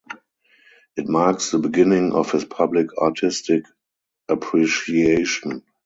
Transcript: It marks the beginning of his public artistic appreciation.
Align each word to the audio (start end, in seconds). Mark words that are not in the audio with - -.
It 0.97 1.07
marks 1.07 1.51
the 1.51 1.59
beginning 1.59 2.13
of 2.13 2.31
his 2.31 2.43
public 2.43 2.87
artistic 2.97 3.65
appreciation. 4.27 5.61